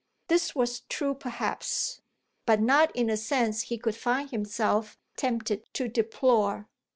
[0.29, 2.01] This was true perhaps,
[2.47, 6.67] but not in a sense he could find himself tempted to deplore.